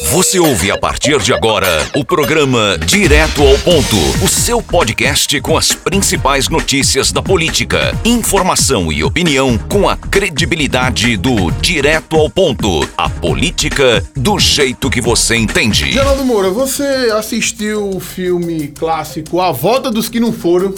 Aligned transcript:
Você 0.00 0.38
ouve 0.38 0.70
a 0.70 0.78
partir 0.78 1.18
de 1.20 1.32
agora 1.32 1.66
o 1.94 2.04
programa 2.04 2.76
Direto 2.78 3.42
ao 3.42 3.58
Ponto, 3.58 3.96
o 4.24 4.28
seu 4.28 4.62
podcast 4.62 5.40
com 5.40 5.56
as 5.56 5.72
principais 5.72 6.48
notícias 6.48 7.12
da 7.12 7.22
política, 7.22 7.94
informação 8.04 8.90
e 8.92 9.04
opinião 9.04 9.56
com 9.58 9.88
a 9.88 9.96
credibilidade 9.96 11.16
do 11.16 11.50
Direto 11.52 12.16
ao 12.16 12.28
Ponto, 12.30 12.88
a 12.96 13.08
política 13.08 14.02
do 14.16 14.38
jeito 14.38 14.88
que 14.90 15.00
você 15.00 15.36
entende. 15.36 15.92
Geraldo 15.92 16.24
Moura, 16.24 16.50
você 16.50 16.84
assistiu 17.16 17.90
o 17.90 18.00
filme 18.00 18.68
clássico 18.68 19.40
A 19.40 19.52
Volta 19.52 19.90
dos 19.90 20.08
que 20.08 20.18
não 20.20 20.32
foram? 20.32 20.74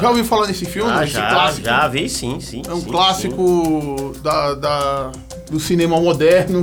Já 0.00 0.08
ouviu 0.08 0.24
falar 0.24 0.46
nesse 0.48 0.64
filme? 0.64 0.90
Ah, 0.90 1.04
Esse 1.04 1.12
já, 1.14 1.28
clássico? 1.30 1.66
já 1.66 1.88
vi 1.88 2.08
sim, 2.08 2.40
sim. 2.40 2.62
É 2.68 2.72
um 2.72 2.80
sim, 2.80 2.88
clássico 2.90 4.12
da, 4.22 4.54
da- 4.54 5.12
do 5.50 5.60
cinema 5.60 6.00
moderno. 6.00 6.62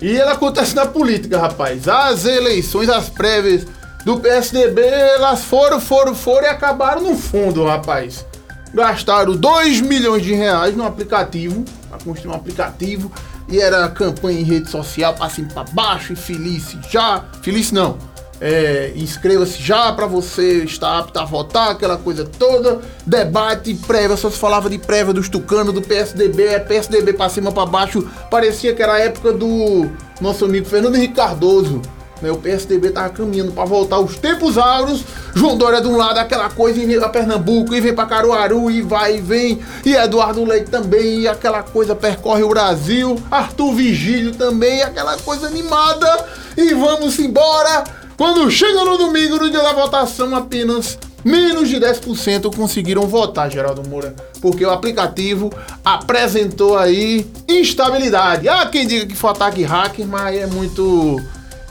E 0.00 0.08
ele 0.08 0.30
acontece 0.30 0.74
na 0.74 0.86
política, 0.86 1.38
rapaz. 1.38 1.86
As 1.86 2.24
eleições, 2.24 2.88
as 2.88 3.08
prévias 3.08 3.66
do 4.04 4.18
PSDB, 4.18 4.80
elas 4.80 5.44
foram, 5.44 5.80
foram, 5.80 6.14
foram 6.14 6.46
e 6.46 6.50
acabaram 6.50 7.02
no 7.02 7.16
fundo, 7.16 7.64
rapaz. 7.64 8.24
Gastaram 8.72 9.36
2 9.36 9.80
milhões 9.80 10.22
de 10.22 10.32
reais 10.32 10.76
no 10.76 10.86
aplicativo, 10.86 11.64
pra 11.88 11.98
construir 11.98 12.32
um 12.32 12.36
aplicativo. 12.36 13.12
E 13.48 13.60
era 13.60 13.88
campanha 13.88 14.40
em 14.40 14.44
rede 14.44 14.70
social, 14.70 15.12
pra 15.12 15.28
cima 15.28 15.48
pra 15.48 15.64
baixo, 15.64 16.12
e 16.12 16.16
feliz 16.16 16.76
já. 16.88 17.24
Feliz 17.42 17.72
não. 17.72 17.98
É, 18.40 18.92
inscreva-se 18.96 19.62
já 19.62 19.92
pra 19.92 20.06
você 20.06 20.64
estar 20.64 20.98
apto 20.98 21.18
a 21.18 21.24
votar, 21.24 21.70
aquela 21.70 21.98
coisa 21.98 22.24
toda. 22.24 22.80
Debate, 23.06 23.74
prévia, 23.74 24.16
só 24.16 24.30
se 24.30 24.38
falava 24.38 24.70
de 24.70 24.78
prévia 24.78 25.12
dos 25.12 25.28
tucanos, 25.28 25.74
do 25.74 25.82
PSDB, 25.82 26.46
é 26.46 26.58
PSDB 26.58 27.12
pra 27.12 27.28
cima, 27.28 27.52
pra 27.52 27.66
baixo. 27.66 28.08
Parecia 28.30 28.74
que 28.74 28.82
era 28.82 28.94
a 28.94 28.98
época 28.98 29.32
do 29.32 29.90
nosso 30.20 30.46
amigo 30.46 30.66
Fernando 30.66 30.96
Henrique 30.96 31.14
Cardoso. 31.14 31.82
Né? 32.22 32.30
O 32.30 32.36
PSDB 32.36 32.90
tava 32.90 33.10
caminhando 33.10 33.52
pra 33.52 33.64
voltar 33.64 33.96
aos 33.96 34.16
tempos 34.16 34.56
áureos. 34.58 35.04
João 35.34 35.56
Dória 35.56 35.80
de 35.80 35.88
um 35.88 35.96
lado, 35.96 36.18
aquela 36.18 36.48
coisa, 36.50 36.78
e 36.80 36.86
vem 36.86 36.98
pra 36.98 37.08
Pernambuco, 37.08 37.74
e 37.74 37.80
vem 37.80 37.94
pra 37.94 38.06
Caruaru, 38.06 38.70
e 38.70 38.82
vai 38.82 39.16
e 39.16 39.20
vem. 39.20 39.60
E 39.84 39.94
Eduardo 39.94 40.44
Leite 40.44 40.70
também, 40.70 41.20
e 41.20 41.28
aquela 41.28 41.62
coisa 41.62 41.94
percorre 41.94 42.42
o 42.42 42.48
Brasil. 42.48 43.20
Arthur 43.30 43.72
Vigílio 43.72 44.34
também, 44.34 44.82
aquela 44.82 45.16
coisa 45.18 45.46
animada. 45.46 46.26
E 46.56 46.74
vamos 46.74 47.18
embora. 47.18 47.99
Quando 48.20 48.50
chega 48.50 48.84
no 48.84 48.98
domingo, 48.98 49.38
no 49.38 49.48
dia 49.48 49.62
da 49.62 49.72
votação, 49.72 50.36
apenas 50.36 50.98
menos 51.24 51.70
de 51.70 51.76
10% 51.76 52.54
conseguiram 52.54 53.08
votar, 53.08 53.50
Geraldo 53.50 53.88
Moura. 53.88 54.14
Porque 54.42 54.62
o 54.62 54.70
aplicativo 54.70 55.50
apresentou 55.82 56.76
aí 56.76 57.26
instabilidade. 57.48 58.46
Há 58.46 58.66
quem 58.66 58.86
diga 58.86 59.06
que 59.06 59.16
foi 59.16 59.30
ataque 59.30 59.62
hacker, 59.62 60.06
mas 60.06 60.36
é 60.36 60.46
muito. 60.46 61.18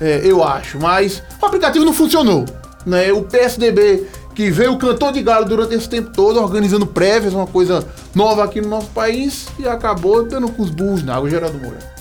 é, 0.01 0.21
eu 0.23 0.43
acho. 0.43 0.79
Mas 0.79 1.21
o 1.39 1.45
aplicativo 1.45 1.85
não 1.85 1.93
funcionou. 1.93 2.45
Né? 2.83 3.13
O 3.13 3.21
PSDB, 3.21 4.07
que 4.33 4.49
veio 4.49 4.73
o 4.73 4.79
cantor 4.79 5.11
de 5.11 5.21
galo 5.21 5.45
durante 5.45 5.75
esse 5.75 5.87
tempo 5.87 6.09
todo, 6.11 6.41
organizando 6.41 6.87
prévias, 6.87 7.31
uma 7.31 7.45
coisa 7.45 7.87
nova 8.15 8.43
aqui 8.43 8.59
no 8.59 8.69
nosso 8.69 8.87
país, 8.87 9.45
e 9.59 9.67
acabou 9.67 10.27
dando 10.27 10.49
com 10.49 10.63
os 10.63 10.71
burros 10.71 11.03
na 11.03 11.15
água, 11.15 11.29
Geraldo 11.29 11.59
Moura. 11.59 11.98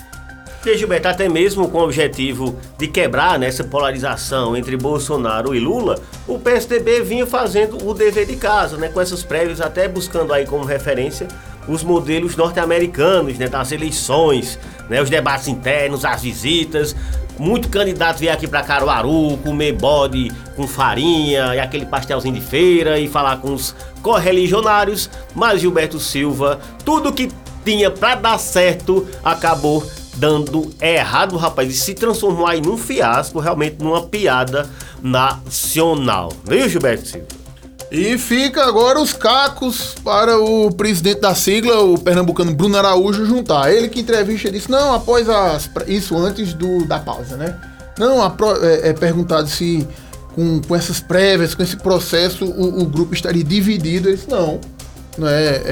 Porque, 0.61 0.77
Gilberto, 0.77 1.07
até 1.07 1.29
mesmo 1.29 1.69
com 1.69 1.79
o 1.79 1.85
objetivo 1.85 2.59
de 2.77 2.89
quebrar 2.89 3.39
né, 3.39 3.47
essa 3.47 3.63
polarização 3.63 4.57
entre 4.57 4.77
Bolsonaro 4.77 5.55
e 5.55 5.61
Lula, 5.61 6.01
o 6.27 6.39
PSDB 6.39 7.01
vinha 7.03 7.27
fazendo 7.27 7.87
o 7.89 7.95
dever 7.95 8.27
de 8.27 8.37
casa, 8.37 8.77
né, 8.77 8.89
com 8.89 9.01
essas 9.01 9.23
prévias, 9.23 9.61
até 9.61 9.87
buscando 9.87 10.33
aí 10.33 10.45
como 10.45 10.65
referência 10.65 11.29
os 11.69 11.85
modelos 11.85 12.35
norte-americanos 12.35 13.39
né, 13.39 13.47
das 13.47 13.71
eleições, 13.71 14.59
né, 14.89 15.01
os 15.01 15.11
debates 15.11 15.47
internos, 15.47 16.05
as 16.05 16.23
visitas. 16.23 16.97
Muito 17.39 17.69
candidato 17.69 18.19
veio 18.19 18.33
aqui 18.33 18.49
para 18.49 18.63
Caruaru 18.63 19.37
comer 19.45 19.73
bode 19.73 20.33
com 20.57 20.67
farinha 20.67 21.55
e 21.55 21.61
aquele 21.61 21.87
pastelzinho 21.87 22.35
de 22.35 22.41
feira 22.41 22.99
e 22.99 23.07
falar 23.07 23.37
com 23.37 23.55
os 23.55 23.77
correligionários, 24.03 25.09
mas 25.37 25.61
Gilberto 25.61 26.01
Silva, 26.01 26.59
tudo 26.85 27.13
que 27.13 27.31
tinha 27.65 27.91
para 27.91 28.17
dar 28.17 28.39
certo 28.39 29.07
acabou 29.23 29.87
dando 30.19 30.71
errado, 30.81 31.37
rapaz, 31.37 31.71
e 31.71 31.75
se 31.75 31.95
transformou 31.95 32.47
aí 32.47 32.61
num 32.61 32.77
fiasco, 32.77 33.39
realmente 33.39 33.77
numa 33.81 34.03
piada 34.03 34.69
nacional. 35.03 36.33
Viu, 36.45 36.69
Gilberto 36.69 37.07
Silva? 37.07 37.27
E 37.91 38.19
fica 38.19 38.67
agora 38.67 39.01
os 39.01 39.15
cacos 39.15 39.95
para 40.05 40.39
o 40.39 40.71
presidente 40.71 41.21
da 41.21 41.35
sigla, 41.35 41.81
o 41.81 41.97
pernambucano 41.97 42.53
Bruno 42.53 42.77
Araújo, 42.77 43.25
juntar. 43.25 43.73
Ele 43.73 43.89
que 43.89 44.01
entrevista 44.01 44.51
disse, 44.51 44.71
não, 44.71 44.93
após 44.93 45.27
as, 45.29 45.71
isso 45.87 46.15
antes 46.17 46.53
do, 46.53 46.85
da 46.85 46.99
pausa, 46.99 47.37
né? 47.37 47.59
Não, 47.99 48.23
a 48.23 48.35
é, 48.63 48.91
é 48.91 48.93
perguntado 48.93 49.49
se 49.49 49.89
com, 50.35 50.61
com 50.61 50.77
essas 50.77 51.01
prévias, 51.01 51.55
com 51.55 51.63
esse 51.63 51.77
processo, 51.77 52.45
o, 52.45 52.83
o 52.83 52.85
grupo 52.85 53.15
estaria 53.15 53.43
dividido. 53.43 54.09
Ele 54.09 54.17
disse, 54.17 54.29
não. 54.31 54.61
Não 55.19 55.27
é, 55.29 55.63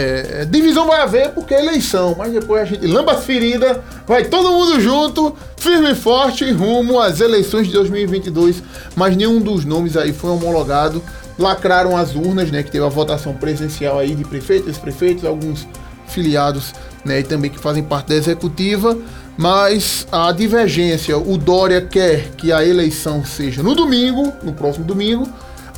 é- 0.40 0.44
divisão 0.44 0.88
vai 0.88 1.00
haver 1.00 1.30
porque 1.30 1.54
é 1.54 1.62
eleição, 1.62 2.16
mas 2.18 2.32
depois 2.32 2.62
a 2.62 2.64
gente 2.64 2.84
lamba 2.84 3.12
as 3.12 3.24
feridas, 3.24 3.78
vai 4.06 4.24
todo 4.24 4.50
mundo 4.50 4.80
junto, 4.80 5.36
firme 5.56 5.92
e 5.92 5.94
forte, 5.94 6.50
rumo 6.50 7.00
às 7.00 7.20
eleições 7.20 7.68
de 7.68 7.72
2022. 7.72 8.60
Mas 8.96 9.16
nenhum 9.16 9.40
dos 9.40 9.64
nomes 9.64 9.96
aí 9.96 10.12
foi 10.12 10.30
homologado. 10.30 11.00
Lacraram 11.38 11.96
as 11.96 12.14
urnas, 12.14 12.50
né? 12.50 12.62
Que 12.62 12.70
teve 12.70 12.84
a 12.84 12.88
votação 12.88 13.34
presencial 13.34 13.98
aí 13.98 14.14
de 14.14 14.24
prefeitos, 14.24 14.68
ex-prefeitos, 14.68 15.24
alguns 15.24 15.66
filiados, 16.08 16.74
né? 17.04 17.20
E 17.20 17.22
também 17.22 17.50
que 17.50 17.58
fazem 17.58 17.84
parte 17.84 18.08
da 18.08 18.14
executiva. 18.16 18.96
Mas 19.36 20.06
a 20.10 20.32
divergência, 20.32 21.16
o 21.18 21.36
Dória 21.36 21.82
quer 21.82 22.30
que 22.36 22.50
a 22.50 22.64
eleição 22.64 23.24
seja 23.24 23.62
no 23.62 23.74
domingo, 23.74 24.32
no 24.42 24.54
próximo 24.54 24.84
domingo, 24.84 25.28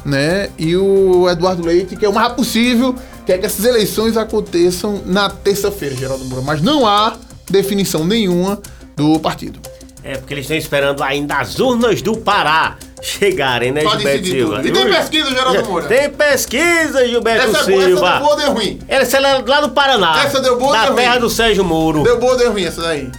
né? 0.04 0.48
E 0.56 0.76
o 0.76 1.28
Eduardo 1.28 1.66
Leite 1.66 1.96
quer 1.96 2.08
o 2.08 2.14
mais 2.14 2.32
possível, 2.32 2.94
quer 3.28 3.36
que 3.36 3.44
essas 3.44 3.62
eleições 3.66 4.16
aconteçam 4.16 5.02
na 5.04 5.28
terça-feira, 5.28 5.94
Geraldo 5.94 6.24
Moura. 6.24 6.42
Mas 6.42 6.62
não 6.62 6.86
há 6.86 7.14
definição 7.50 8.02
nenhuma 8.02 8.58
do 8.96 9.20
partido. 9.20 9.60
É, 10.02 10.16
porque 10.16 10.32
eles 10.32 10.44
estão 10.44 10.56
esperando 10.56 11.02
ainda 11.02 11.34
as 11.36 11.58
urnas 11.58 12.00
do 12.00 12.16
Pará 12.16 12.78
chegarem, 13.02 13.70
né, 13.70 13.82
Só 13.82 13.90
Gilberto 13.90 14.18
decidir 14.22 14.38
Silva? 14.38 14.66
E 14.66 14.72
tem 14.72 14.88
pesquisa, 14.88 15.30
Geraldo 15.30 15.64
Moura? 15.66 15.86
Tem 15.86 16.08
pesquisa, 16.08 17.06
Gilberto 17.06 17.50
Essa, 17.50 17.58
é 17.58 17.64
boa, 17.64 17.82
essa 17.82 17.86
Silva. 17.86 18.10
deu 18.10 18.18
boa 18.18 18.30
ou 18.30 18.36
deu 18.38 18.52
ruim? 18.52 18.78
Essa 18.88 19.16
é 19.18 19.20
lá 19.20 19.60
do 19.60 19.70
Paraná. 19.72 20.24
Essa 20.24 20.40
deu 20.40 20.56
boa 20.58 20.68
ou 20.68 20.72
Da 20.72 20.86
deu 20.86 20.94
terra 20.94 21.10
ruim? 21.12 21.20
do 21.20 21.28
Sérgio 21.28 21.64
Moro. 21.66 22.02
Deu 22.04 22.18
boa 22.18 22.32
ou 22.32 22.38
deu 22.38 22.50
ruim 22.52 22.64
essa 22.64 22.80
daí? 22.80 23.10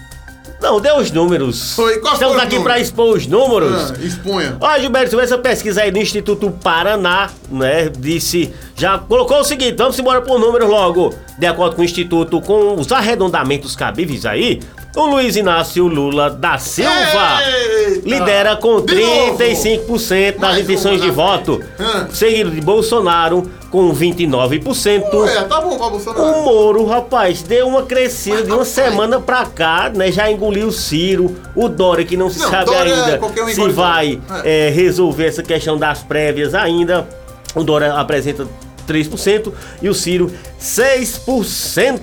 Não, 0.62 0.80
deu 0.80 0.98
os 0.98 1.10
números. 1.12 1.74
Foi, 1.74 2.00
qual 2.00 2.14
Estamos 2.14 2.38
aqui 2.38 2.60
para 2.60 2.80
expor 2.80 3.16
os 3.16 3.26
números. 3.26 3.92
Ah, 3.92 4.04
exponha. 4.04 4.58
Ó, 4.60 4.78
Gilberto, 4.80 5.20
essa 5.20 5.38
pesquisa 5.38 5.82
aí 5.82 5.92
do 5.92 6.00
Instituto 6.00 6.52
Paraná, 6.52 7.30
né, 7.50 7.90
disse, 7.98 8.54
já 8.76 8.98
colocou 8.98 9.40
o 9.40 9.44
seguinte, 9.44 9.76
vamos 9.78 9.98
embora 9.98 10.22
por 10.22 10.38
números 10.38 10.70
logo. 10.70 11.14
De 11.38 11.46
acordo 11.46 11.76
com 11.78 11.82
o 11.82 11.86
Instituto, 11.86 12.42
com 12.42 12.76
os 12.76 12.92
arredondamentos 12.92 13.76
cabíveis 13.76 14.26
aí, 14.26 14.60
o 14.96 15.06
Luiz 15.06 15.36
Inácio 15.36 15.88
Lula 15.88 16.30
da 16.30 16.58
Silva 16.58 16.92
Eita! 16.92 18.10
lidera 18.10 18.56
com 18.58 18.82
De 18.82 18.96
novo! 18.96 19.38
35% 19.38 20.40
das 20.40 20.58
intenções 20.58 21.02
de 21.02 21.10
voto, 21.10 21.64
seguido 22.12 22.52
de 22.52 22.60
Bolsonaro 22.60 23.50
com 23.70 23.94
29%. 23.94 25.14
Ué, 25.14 25.44
tá 25.44 25.62
bom 25.62 25.78
pra 25.78 25.90
Bolsonaro. 25.90 26.24
O 26.24 26.44
Moro, 26.44 26.86
rapaz, 26.86 27.42
deu 27.42 27.68
uma 27.68 27.84
crescida 27.84 28.38
Mas, 28.38 28.46
de 28.46 28.52
uma 28.52 28.58
rapaz. 28.60 28.68
semana 28.70 29.20
pra 29.20 29.46
cá, 29.46 29.92
né? 29.94 30.12
Já 30.12 30.32
engoliu 30.32 30.68
o 30.68 30.72
Ciro, 30.72 31.36
o 31.56 31.70
Dória, 31.70 32.04
que 32.06 32.18
não 32.18 32.30
se 32.30 32.40
Não, 32.40 32.50
sabe 32.50 32.66
Dória, 32.66 32.96
ainda 32.96 33.18
qualquer 33.18 33.44
um 33.44 33.48
se 33.48 33.54
engole 33.54 33.74
vai 33.74 34.16
Dória. 34.28 34.42
é, 34.50 34.70
resolver 34.70 35.26
essa 35.28 35.44
questão 35.44 35.78
das 35.78 36.00
prévias 36.04 36.54
ainda. 36.56 37.08
O 37.56 37.64
Dória 37.64 37.94
apresenta 37.94 38.48
3% 38.94 39.52
e 39.82 39.90
o 39.90 39.94
Ciro 39.94 40.32
6%. 40.60 42.02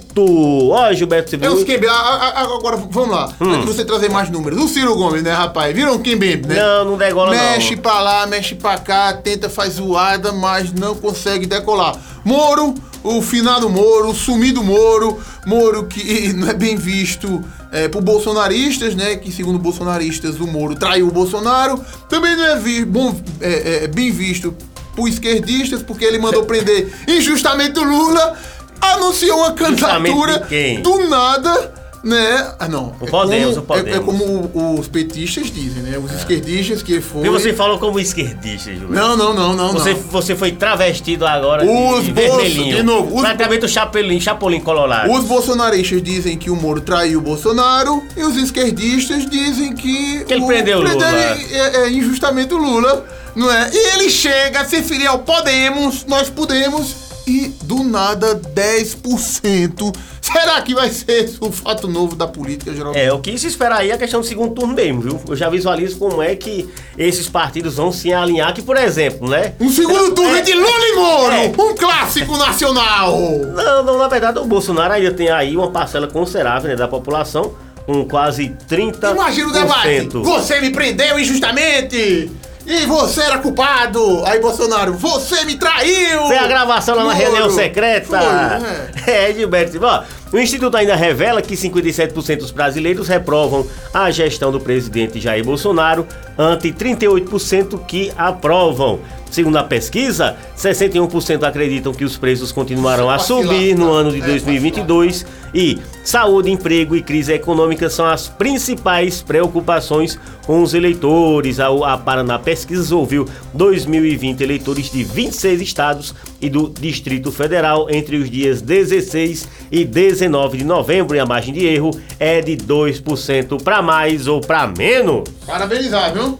Ó, 0.70 0.92
Gilberto 0.92 1.28
É 1.28 1.30
Civil. 1.30 1.52
os 1.54 1.64
Kembembe. 1.64 1.88
Agora, 1.88 2.76
vamos 2.76 3.10
lá. 3.10 3.32
Antes 3.40 3.60
de 3.60 3.66
você 3.66 3.84
trazer 3.84 4.10
mais 4.10 4.30
números. 4.30 4.60
O 4.62 4.68
Ciro 4.68 4.94
Gomes, 4.94 5.22
né, 5.22 5.32
rapaz? 5.32 5.74
Viram 5.74 5.98
Kembembe, 5.98 6.48
né? 6.48 6.54
Não, 6.56 6.84
não 6.92 6.96
degola 6.98 7.30
Mexe 7.30 7.74
não. 7.76 7.82
pra 7.82 8.00
lá, 8.00 8.26
mexe 8.26 8.54
pra 8.54 8.78
cá, 8.78 9.12
tenta, 9.12 9.48
faz 9.48 9.74
zoada, 9.74 10.32
mas 10.32 10.72
não 10.72 10.94
consegue 10.94 11.46
decolar. 11.46 11.96
Moro, 12.24 12.74
o 13.04 13.22
finado 13.22 13.68
Moro, 13.68 14.10
o 14.10 14.14
sumido 14.14 14.62
Moro, 14.62 15.18
Moro 15.46 15.84
que 15.86 16.32
não 16.34 16.48
é 16.48 16.54
bem 16.54 16.76
visto 16.76 17.42
é, 17.72 17.88
por 17.88 18.02
bolsonaristas, 18.02 18.94
né? 18.94 19.16
Que 19.16 19.30
segundo 19.30 19.58
bolsonaristas 19.58 20.40
o 20.40 20.46
Moro 20.46 20.74
traiu 20.74 21.08
o 21.08 21.12
Bolsonaro. 21.12 21.80
Também 22.08 22.34
não 22.36 22.44
é, 22.46 22.56
vi- 22.58 22.84
bom, 22.84 23.14
é, 23.40 23.84
é, 23.84 23.86
bem 23.86 24.10
visto 24.10 24.54
por 24.96 25.08
esquerdistas, 25.08 25.82
porque 25.82 26.04
ele 26.04 26.18
mandou 26.18 26.44
prender 26.44 26.92
injustamente 27.06 27.78
o 27.78 27.84
Lula, 27.84 28.36
anunciou 28.80 29.38
uma 29.38 29.52
candidatura 29.52 30.48
do 30.82 31.08
nada 31.08 31.85
Né? 32.06 32.52
Ah, 32.60 32.68
não. 32.68 32.94
O 33.00 33.06
Podemos, 33.10 33.54
como, 33.54 33.60
o 33.60 33.62
Podemos. 33.66 33.90
É, 33.92 33.96
é 33.96 34.00
como 34.00 34.24
o- 34.54 34.78
os 34.78 34.86
petistas 34.86 35.50
dizem, 35.50 35.82
né? 35.82 35.98
Os 35.98 36.12
esquerdistas 36.12 36.80
que 36.80 37.00
foram. 37.00 37.26
E 37.26 37.28
você 37.30 37.52
falou 37.52 37.80
como 37.80 37.98
esquerdista, 37.98 38.70
Gilberto. 38.72 38.94
Não, 38.94 39.16
não, 39.16 39.34
não, 39.34 39.56
não. 39.56 39.72
Você, 39.72 39.90
não. 39.92 40.00
você 40.02 40.36
foi 40.36 40.52
travestido 40.52 41.26
agora 41.26 41.64
Os 41.64 42.04
de 42.04 42.12
vermelhinho. 42.12 42.76
de 42.76 42.82
novo, 42.84 43.16
os 43.16 43.22
Praticamente 43.22 43.64
o 43.64 43.68
Chapolin, 43.68 44.20
Chapolin 44.20 44.60
Colorado. 44.60 45.10
Os 45.10 45.24
bolsonaristas 45.24 46.00
dizem 46.00 46.38
que 46.38 46.48
o 46.48 46.54
Moro 46.54 46.80
traiu 46.80 47.18
o 47.18 47.22
Bolsonaro 47.22 48.04
e 48.16 48.22
os 48.22 48.36
esquerdistas 48.36 49.28
dizem 49.28 49.74
que. 49.74 50.24
Que 50.24 50.32
ele 50.34 50.46
prendeu 50.46 50.78
o 50.78 50.82
Lula. 50.82 51.04
é, 51.04 51.76
é, 51.86 51.90
injustamente 51.90 52.54
o 52.54 52.56
Lula, 52.56 53.04
não 53.34 53.50
é? 53.50 53.68
E 53.72 53.94
ele 53.96 54.08
chega 54.10 54.60
a 54.60 54.64
se 54.64 54.76
referir 54.76 55.08
ao 55.08 55.18
Podemos, 55.18 56.04
nós 56.06 56.30
podemos, 56.30 56.94
e 57.26 57.52
do 57.66 57.82
nada 57.82 58.34
10%. 58.36 59.94
Será 60.20 60.60
que 60.62 60.74
vai 60.74 60.90
ser 60.90 61.34
o 61.40 61.50
fato 61.52 61.86
novo 61.88 62.14
da 62.16 62.26
política 62.26 62.72
geral? 62.74 62.92
É, 62.94 63.12
o 63.12 63.18
que 63.18 63.36
se 63.38 63.46
espera 63.46 63.76
aí 63.76 63.90
é 63.90 63.94
a 63.94 63.98
questão 63.98 64.20
do 64.20 64.26
segundo 64.26 64.54
turno 64.54 64.74
mesmo, 64.74 65.00
viu? 65.00 65.20
Eu 65.28 65.36
já 65.36 65.48
visualizo 65.48 65.98
como 65.98 66.22
é 66.22 66.34
que 66.34 66.68
esses 66.96 67.28
partidos 67.28 67.74
vão 67.74 67.92
se 67.92 68.12
alinhar, 68.12 68.52
que, 68.54 68.62
por 68.62 68.76
exemplo, 68.76 69.28
né? 69.28 69.54
Um 69.60 69.70
segundo 69.70 70.14
turno 70.14 70.36
É, 70.36 70.42
de 70.42 70.52
Lula 70.52 70.66
e 70.68 70.94
Moro! 70.94 71.34
É. 71.34 71.52
Um 71.58 71.74
clássico 71.74 72.36
nacional! 72.36 73.18
Não, 73.54 73.82
não, 73.82 73.98
na 73.98 74.08
verdade, 74.08 74.38
o 74.38 74.44
Bolsonaro 74.44 74.94
ainda 74.94 75.12
tem 75.12 75.28
aí 75.28 75.56
uma 75.56 75.70
parcela 75.70 76.06
considerável 76.06 76.70
né, 76.70 76.76
da 76.76 76.88
população, 76.88 77.54
com 77.84 78.04
quase 78.04 78.52
30%. 78.68 79.12
Imagina 79.12 79.48
o 79.48 79.52
debate. 79.52 80.08
Você 80.12 80.60
me 80.60 80.70
prendeu 80.70 81.18
injustamente! 81.18 82.30
E 82.66 82.84
você 82.84 83.22
era 83.22 83.38
culpado! 83.38 84.24
Aí, 84.26 84.40
Bolsonaro, 84.40 84.92
você 84.92 85.44
me 85.44 85.54
traiu! 85.54 86.26
Foi 86.26 86.36
a 86.36 86.48
gravação 86.48 86.96
lá 86.96 87.04
na 87.04 87.12
reunião 87.12 87.48
secreta. 87.48 88.08
Foi, 88.08 89.06
é, 89.06 89.32
Gilberto. 89.32 89.78
Ó, 89.80 90.02
o 90.32 90.38
Instituto 90.38 90.76
ainda 90.76 90.96
revela 90.96 91.40
que 91.40 91.54
57% 91.54 92.38
dos 92.38 92.50
brasileiros 92.50 93.08
reprovam 93.08 93.66
a 93.94 94.10
gestão 94.10 94.50
do 94.50 94.60
presidente 94.60 95.20
Jair 95.20 95.44
Bolsonaro, 95.44 96.06
ante 96.36 96.72
38% 96.72 97.84
que 97.86 98.12
aprovam. 98.16 99.00
Segundo 99.30 99.56
a 99.56 99.64
pesquisa, 99.64 100.36
61% 100.56 101.42
acreditam 101.42 101.92
que 101.92 102.04
os 102.04 102.16
preços 102.16 102.52
continuarão 102.52 103.10
a 103.10 103.18
subir 103.18 103.76
no 103.76 103.86
tá? 103.86 103.92
ano 103.92 104.12
de 104.12 104.20
É, 104.20 104.26
2022 104.26 105.26
e 105.52 105.78
saúde, 106.04 106.50
emprego 106.50 106.94
e 106.96 107.02
crise 107.02 107.32
econômica 107.32 107.90
são 107.90 108.06
as 108.06 108.28
principais 108.28 109.20
preocupações 109.20 110.18
com 110.46 110.62
os 110.62 110.74
eleitores. 110.74 111.58
A, 111.58 111.66
a 111.66 111.98
Paraná 111.98 112.38
Pesquisas 112.38 112.92
ouviu 112.92 113.28
2020 113.52 114.40
eleitores 114.42 114.90
de 114.90 115.02
26 115.02 115.60
estados 115.60 116.14
e 116.40 116.48
do 116.50 116.68
Distrito 116.68 117.30
Federal 117.32 117.86
entre 117.90 118.16
os 118.16 118.30
dias 118.30 118.60
16 118.60 119.48
e 119.70 119.84
19 119.84 120.58
de 120.58 120.64
novembro 120.64 121.16
e 121.16 121.20
a 121.20 121.26
margem 121.26 121.52
de 121.54 121.64
erro 121.66 121.90
é 122.20 122.40
de 122.40 122.56
2% 122.56 123.62
para 123.62 123.80
mais 123.82 124.26
ou 124.26 124.40
para 124.40 124.66
menos. 124.66 125.24
Parabenizar, 125.46 126.12
viu? 126.12 126.38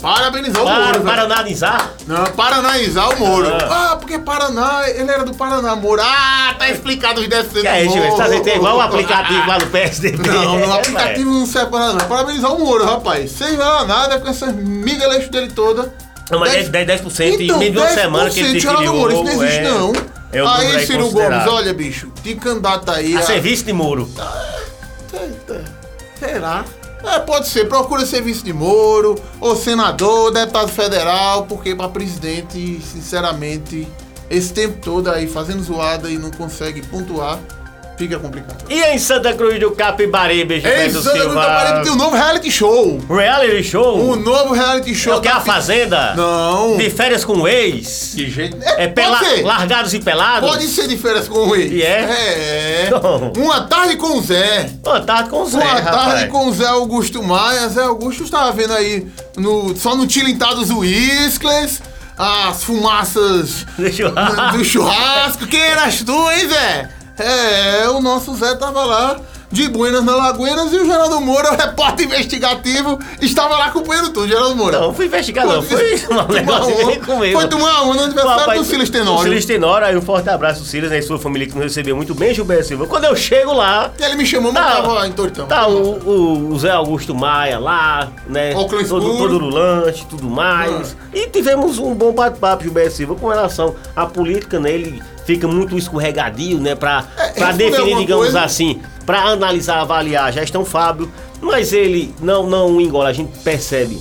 Parabenizar 0.00 0.62
o 0.62 0.66
Moro. 0.66 1.00
para 1.02 1.12
velho. 1.22 1.32
analisar, 1.32 1.94
Não, 2.06 2.24
paranaizar 2.32 3.10
o 3.10 3.18
Moro. 3.18 3.48
Ah. 3.48 3.90
Ah. 3.92 3.96
porque 3.96 4.18
Paraná, 4.18 4.88
ele 4.88 5.10
era 5.10 5.24
do 5.24 5.34
Paraná, 5.34 5.76
Moro. 5.76 6.00
Ah, 6.02 6.54
tá 6.58 6.70
explicado 6.70 7.20
os 7.20 7.28
déficits 7.28 7.64
é 7.66 7.84
isso, 7.84 7.94
Moro. 7.96 8.08
Gilberto? 8.16 8.42
Tá 8.44 8.50
é 8.50 8.56
igual 8.56 8.76
o 8.78 8.80
aplicativo 8.80 9.46
lá 9.46 9.58
do 9.58 9.66
PSDB. 9.66 10.26
Não, 10.26 10.58
no 10.58 10.72
É, 10.72 10.76
aplicativo 10.78 11.30
não 11.30 11.44
serve 11.44 11.70
para 11.70 11.92
nada. 11.92 12.04
Parabenizar 12.06 12.50
o 12.54 12.58
Moro, 12.58 12.82
rapaz. 12.84 13.30
Sem 13.32 13.58
nada 13.58 14.18
com 14.18 14.28
essas 14.28 14.54
migueleixos 14.54 15.28
dele 15.28 15.52
toda. 15.54 15.92
Não, 16.30 16.38
mas 16.38 16.54
é 16.54 16.62
10%, 16.62 16.86
10% 16.86 17.40
em 17.40 17.58
meio 17.58 17.72
de 17.72 17.78
uma 17.78 17.88
semana 17.88 18.30
que 18.30 18.40
ele 18.40 18.58
10%, 18.58 18.60
Geraldo 18.60 18.82
definiu. 18.82 19.00
Moro, 19.00 19.12
isso 19.12 19.24
não 19.24 19.32
existe, 19.44 19.58
é- 19.58 19.62
não. 19.64 19.92
é 20.32 20.76
aí, 20.76 20.86
Ciro. 20.86 21.10
Gomes, 21.10 21.46
olha, 21.48 21.74
bicho, 21.74 22.12
de 22.22 22.34
candidato 22.36 22.90
aí. 22.90 23.16
A 23.16 23.20
a- 23.20 23.22
serviço 23.22 23.64
de 23.64 23.72
muro. 23.72 24.08
Eita, 25.12 25.64
Será? 26.18 26.64
É, 27.02 27.18
pode 27.20 27.48
ser, 27.48 27.66
procura 27.66 28.04
serviço 28.04 28.44
de 28.44 28.52
Moro, 28.52 29.18
ou 29.40 29.56
senador, 29.56 30.30
deputado 30.32 30.68
federal, 30.68 31.46
porque 31.46 31.74
pra 31.74 31.88
presidente, 31.88 32.78
sinceramente, 32.84 33.88
esse 34.28 34.52
tempo 34.52 34.78
todo 34.82 35.08
aí 35.10 35.26
fazendo 35.26 35.62
zoada 35.62 36.10
e 36.10 36.18
não 36.18 36.30
consegue 36.30 36.82
pontuar, 36.82 37.38
fica 38.00 38.18
complicado. 38.18 38.64
E 38.70 38.80
em 38.82 38.98
Santa 38.98 39.34
Cruz 39.34 39.60
do 39.60 39.72
Capibaribe, 39.72 40.58
Gilberto 40.58 41.02
Sandra 41.02 41.20
Cruz 41.20 41.34
Caparibe 41.34 41.82
tem 41.84 41.92
um 41.92 41.96
novo 41.96 42.16
reality 42.16 42.50
show. 42.50 42.98
Reality 43.08 43.62
show? 43.62 44.00
Um 44.10 44.16
novo 44.16 44.54
reality 44.54 44.92
É 44.92 44.94
show. 44.94 45.18
o 45.18 45.20
que 45.20 45.28
é 45.28 45.30
a 45.30 45.34
tá- 45.34 45.40
Fazenda? 45.42 46.14
Não. 46.16 46.78
De 46.78 46.88
férias 46.88 47.24
com 47.26 47.34
o 47.40 47.46
ex? 47.48 48.12
De 48.14 48.30
jeito 48.30 48.56
É 48.62 48.88
pela... 48.88 49.18
pode 49.18 49.30
ser. 49.30 49.42
largados 49.44 49.92
e 49.92 49.98
pelados? 50.00 50.48
Pode 50.48 50.66
ser 50.68 50.88
de 50.88 50.96
férias 50.96 51.28
com 51.28 51.48
o 51.48 51.54
ex. 51.54 51.70
E 51.70 51.82
é? 51.82 52.86
É. 52.86 52.88
Não. 52.90 53.32
Uma 53.44 53.62
tarde 53.64 53.96
com 53.96 54.16
o 54.18 54.22
Zé. 54.22 54.70
Boa 54.82 55.00
tarde 55.00 55.28
com 55.28 55.42
o 55.42 55.46
Zé, 55.46 55.58
rapaz. 55.62 56.04
tarde 56.12 56.28
com 56.28 56.46
o 56.48 56.54
Zé 56.54 56.66
Augusto 56.66 57.22
Maia. 57.22 57.68
Zé 57.68 57.82
Augusto 57.82 58.24
estava 58.24 58.50
vendo 58.52 58.72
aí 58.72 59.06
no, 59.36 59.76
só 59.76 59.94
no 59.94 60.06
Tilintados 60.06 60.70
Whistles, 60.70 61.82
as 62.16 62.64
fumaças 62.64 63.66
Do 63.78 63.92
churrasco. 63.92 64.56
do 64.58 64.64
churrasco. 64.64 65.46
Quem 65.46 65.60
eras 65.60 66.02
tu, 66.02 66.30
hein, 66.30 66.48
Zé? 66.48 66.88
É, 67.20 67.88
o 67.88 68.00
nosso 68.00 68.34
Zé 68.36 68.54
tava 68.54 68.84
lá 68.84 69.16
de 69.52 69.68
Buenas 69.68 70.04
na 70.04 70.14
Lagoeiras 70.14 70.72
e 70.72 70.76
o 70.76 70.86
Geraldo 70.86 71.20
Moura, 71.20 71.52
o 71.52 71.56
repórter 71.56 72.06
investigativo, 72.06 73.00
estava 73.20 73.56
lá 73.56 73.64
acompanhando 73.66 74.10
tudo, 74.10 74.28
Geraldo 74.28 74.54
Moura. 74.54 74.78
Não, 74.78 74.94
fui 74.94 75.06
investigar 75.06 75.44
não, 75.44 75.60
fui 75.60 75.98
tomar 75.98 76.24
um 76.24 76.28
negócio 76.32 77.00
comigo. 77.00 77.32
Foi 77.40 77.48
tomar 77.48 77.82
uma 77.82 77.94
no 77.96 78.02
aniversário 78.04 78.60
do 78.60 78.64
Silas 78.64 78.88
O 78.88 78.92
Tenório. 78.92 79.22
Silas 79.24 79.44
Tenório, 79.44 79.86
aí 79.88 79.96
um 79.96 80.00
forte 80.02 80.30
abraço, 80.30 80.64
Silas, 80.64 80.90
né, 80.92 81.00
e 81.00 81.02
sua 81.02 81.18
família 81.18 81.48
que 81.48 81.54
nos 81.54 81.64
recebeu 81.64 81.96
muito 81.96 82.14
bem, 82.14 82.32
Gilberto 82.32 82.64
Silva. 82.68 82.86
Quando 82.86 83.06
eu 83.06 83.16
chego 83.16 83.52
lá, 83.52 83.90
E 83.98 84.04
ele 84.04 84.14
me 84.14 84.24
chamou, 84.24 84.52
mas 84.52 84.64
Tá, 84.64 84.82
tava 84.82 85.08
em 85.08 85.12
Tortão. 85.12 85.46
Tá 85.48 85.66
o, 85.66 85.98
o- 85.98 86.52
o 86.52 86.58
Zé 86.60 86.70
Augusto 86.70 87.12
Maia 87.12 87.58
lá, 87.58 88.08
né? 88.28 88.54
Óculos 88.54 88.88
todo, 88.88 89.16
todo 89.18 89.36
lulante, 89.36 90.06
tudo 90.08 90.30
mais. 90.30 90.96
E 91.12 91.26
tivemos 91.26 91.76
um 91.76 91.92
bom 91.92 92.12
bate-papo, 92.12 92.62
Gilberto 92.62 92.92
Silva, 92.92 93.16
com 93.16 93.26
relação 93.26 93.74
à 93.96 94.06
política, 94.06 94.60
né? 94.60 94.70
Ele 94.70 95.02
fica 95.34 95.46
muito 95.46 95.76
escorregadio, 95.78 96.58
né? 96.58 96.74
Pra, 96.74 97.04
É, 97.16 97.26
respondeu 97.28 97.70
definir, 97.70 97.96
digamos 97.98 98.24
coisa? 98.24 98.42
assim, 98.42 98.80
pra 99.06 99.22
analisar, 99.22 99.80
avaliar 99.80 100.24
a 100.24 100.30
gestão 100.30 100.64
Fábio. 100.64 101.10
Mas 101.40 101.72
ele 101.72 102.14
não, 102.20 102.48
não 102.48 102.80
engola, 102.80 103.08
a 103.08 103.12
gente 103.12 103.30
percebe 103.38 103.98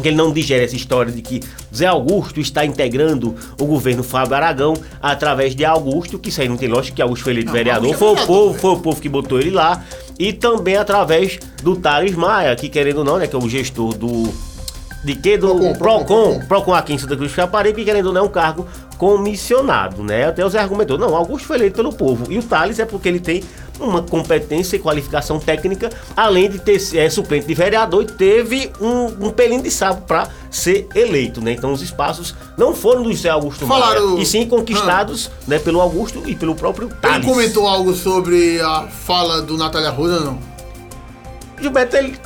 que 0.00 0.08
ele 0.08 0.16
não 0.16 0.32
digere 0.32 0.64
essa 0.64 0.76
história 0.76 1.12
de 1.12 1.20
que 1.20 1.40
Zé 1.74 1.86
Augusto 1.86 2.40
está 2.40 2.64
integrando 2.64 3.34
o 3.60 3.66
governo 3.66 4.02
Fábio 4.02 4.34
Aragão 4.34 4.74
através 5.02 5.54
de 5.54 5.64
Augusto, 5.64 6.18
que 6.18 6.28
isso 6.30 6.40
aí 6.40 6.48
não 6.48 6.56
tem 6.56 6.68
lógica, 6.68 6.96
que 6.96 7.02
Augusto 7.02 7.24
foi 7.24 7.32
eleito 7.32 7.48
Não, 7.48 7.52
vereador, 7.54 7.92
é 7.92 7.96
foi 7.96 8.12
o 8.12 8.26
povo, 8.26 8.58
foi 8.58 8.70
o 8.70 8.78
povo 8.78 9.00
que 9.00 9.08
botou 9.08 9.38
ele 9.40 9.50
lá, 9.50 9.84
e 10.18 10.32
também 10.32 10.76
através 10.76 11.38
do 11.62 11.76
Thales 11.76 12.14
Maia, 12.14 12.54
que 12.56 12.68
querendo 12.68 12.98
ou 12.98 13.04
não, 13.04 13.18
né, 13.18 13.26
que 13.26 13.34
é 13.36 13.38
o 13.38 13.48
gestor 13.48 13.92
do 13.94 14.32
de 15.02 15.14
que 15.14 15.36
do 15.38 15.48
Procon, 15.48 15.72
Procon, 15.74 16.04
Procon, 16.04 16.46
Procon, 16.46 16.74
aqui 16.74 16.92
em 16.92 16.98
Santa 16.98 17.16
Cruz 17.16 17.34
Caparibe, 17.34 17.80
que 17.80 17.84
querendo 17.84 18.06
ou 18.06 18.12
não 18.12 18.20
é 18.22 18.24
um 18.24 18.28
cargo 18.28 18.66
comissionado, 18.98 20.02
né? 20.02 20.26
Até 20.28 20.44
o 20.44 20.48
Zé 20.50 20.58
argumentou, 20.58 20.98
não, 20.98 21.16
Augusto 21.16 21.46
foi 21.46 21.56
eleito 21.56 21.76
pelo 21.76 21.92
povo, 21.92 22.30
e 22.30 22.38
o 22.38 22.42
Thales 22.42 22.78
é 22.78 22.84
porque 22.84 23.08
ele 23.08 23.20
tem 23.20 23.42
uma 23.78 24.02
competência 24.02 24.76
e 24.76 24.78
qualificação 24.78 25.40
técnica, 25.40 25.88
além 26.14 26.50
de 26.50 26.58
ter 26.58 26.78
é, 26.98 27.08
suplente 27.08 27.46
de 27.46 27.54
vereador 27.54 28.02
e 28.02 28.06
teve 28.06 28.70
um, 28.78 29.28
um 29.28 29.30
pelinho 29.30 29.62
de 29.62 29.70
sapo 29.70 30.02
para 30.02 30.28
ser 30.50 30.86
eleito, 30.94 31.40
né? 31.40 31.52
Então 31.52 31.72
os 31.72 31.80
espaços 31.80 32.34
não 32.58 32.74
foram 32.74 33.02
do 33.02 33.12
Zé 33.14 33.30
Augusto 33.30 33.66
Falaram- 33.66 34.10
Maia, 34.10 34.22
e 34.22 34.26
sim 34.26 34.46
conquistados 34.46 35.30
né, 35.48 35.58
pelo 35.58 35.80
Augusto 35.80 36.22
e 36.26 36.34
pelo 36.34 36.54
próprio 36.54 36.88
Thales. 37.00 37.24
Ele 37.24 37.32
comentou 37.32 37.66
algo 37.66 37.94
sobre 37.94 38.60
a 38.60 38.86
fala 38.88 39.40
do 39.40 39.56
Natália 39.56 39.88
Ruda, 39.88 40.20
não? 40.20 40.38
Gilberto, 41.58 41.96
ele 41.96 42.18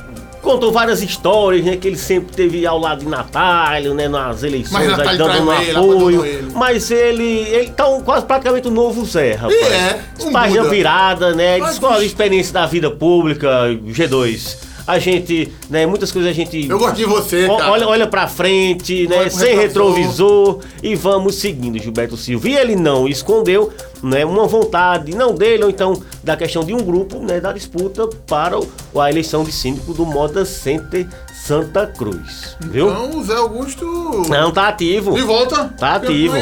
contou 0.45 0.71
várias 0.71 1.01
histórias, 1.01 1.65
né? 1.65 1.75
Que 1.75 1.87
ele 1.87 1.97
sempre 1.97 2.33
teve 2.33 2.65
ao 2.65 2.79
lado 2.79 2.99
de 2.99 3.09
Natália, 3.09 3.93
né? 3.93 4.07
Nas 4.07 4.43
eleições, 4.43 4.87
Mas 4.87 4.99
aí 4.99 5.17
dando 5.17 5.43
um 5.43 5.53
ele, 5.53 5.71
apoio. 5.71 6.25
ele. 6.25 6.51
Mas 6.53 6.91
ele, 6.91 7.23
ele 7.23 7.69
tá 7.71 7.87
um, 7.89 8.01
quase 8.01 8.25
praticamente 8.25 8.67
o 8.67 8.71
novo 8.71 9.03
Zé, 9.05 9.33
rapaz. 9.33 9.59
E 9.59 9.73
é, 9.73 9.99
um 10.21 10.31
Página 10.31 10.63
virada, 10.65 11.33
né? 11.33 11.59
De 11.59 11.79
bicho. 11.79 12.01
experiência 12.01 12.53
da 12.53 12.65
vida 12.65 12.89
pública, 12.89 13.49
G2. 13.87 14.57
A 14.87 14.99
gente, 14.99 15.51
né? 15.69 15.85
Muitas 15.85 16.11
coisas 16.11 16.29
a 16.29 16.33
gente. 16.33 16.69
Eu 16.69 16.77
gosto 16.77 16.95
de 16.95 17.05
você, 17.05 17.47
cara. 17.47 17.71
Olha, 17.71 17.87
olha 17.87 18.07
pra 18.07 18.27
frente, 18.27 19.07
né? 19.07 19.29
Sem 19.29 19.55
retrovisor. 19.55 20.59
e 20.83 20.95
vamos 20.95 21.35
seguindo, 21.35 21.79
Gilberto 21.79 22.15
Silva. 22.15 22.47
E 22.47 22.55
ele 22.55 22.75
não 22.75 23.07
escondeu, 23.07 23.73
né? 24.03 24.23
Uma 24.23 24.45
vontade, 24.45 25.15
não 25.15 25.33
dele, 25.33 25.63
ou 25.63 25.69
então 25.69 25.99
da 26.23 26.37
questão 26.37 26.63
de 26.63 26.73
um 26.73 26.83
grupo, 26.83 27.19
né? 27.19 27.39
Da 27.39 27.51
disputa 27.51 28.07
para 28.27 28.59
a 28.95 29.09
eleição 29.09 29.43
de 29.43 29.51
síndico 29.51 29.91
do 29.93 30.05
Moda 30.05 30.45
Center 30.45 31.07
Santa 31.33 31.87
Cruz. 31.87 32.55
Viu? 32.59 32.89
Então, 32.89 33.19
o 33.19 33.23
Zé 33.23 33.35
Augusto. 33.35 33.85
Não, 34.29 34.51
tá 34.51 34.67
ativo. 34.67 35.13
De 35.13 35.21
volta. 35.21 35.73
Tá 35.79 35.95
ativo. 35.95 36.35